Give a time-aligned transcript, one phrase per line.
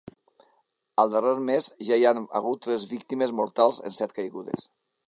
[1.03, 4.69] Al darrer mes ja hi han hagut tres víctimes mortals en set caigudes.